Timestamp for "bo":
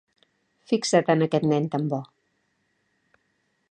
1.93-2.03